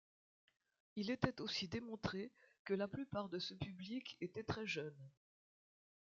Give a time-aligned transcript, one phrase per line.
[0.95, 2.31] Il était aussi démontré
[2.65, 4.97] que la plupart de ce public était très jeune.